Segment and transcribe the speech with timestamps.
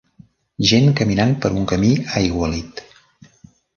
[0.69, 1.91] Gent caminant per un camí
[2.23, 2.83] aigualit.